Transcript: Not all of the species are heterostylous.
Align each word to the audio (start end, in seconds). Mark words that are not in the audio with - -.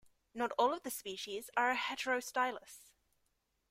Not 0.33 0.51
all 0.57 0.73
of 0.73 0.81
the 0.81 0.89
species 0.89 1.51
are 1.55 1.75
heterostylous. 1.75 2.89